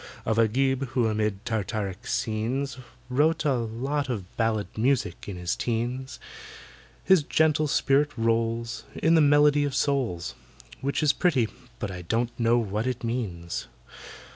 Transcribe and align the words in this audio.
Of 0.25 0.39
AGIB, 0.39 0.87
who, 0.93 1.05
amid 1.07 1.45
Tartaric 1.45 2.07
scenes, 2.07 2.79
Wrote 3.07 3.45
a 3.45 3.53
lot 3.53 4.09
of 4.09 4.35
ballet 4.35 4.65
music 4.75 5.29
in 5.29 5.35
his 5.35 5.55
teens: 5.55 6.19
His 7.03 7.21
gentle 7.21 7.67
spirit 7.67 8.09
rolls 8.17 8.83
In 8.95 9.13
the 9.13 9.21
melody 9.21 9.63
of 9.63 9.75
souls— 9.75 10.33
Which 10.79 11.03
is 11.03 11.13
pretty, 11.13 11.49
but 11.77 11.91
I 11.91 12.01
don't 12.01 12.31
know 12.39 12.57
what 12.57 12.87
it 12.87 13.03
means. 13.03 13.67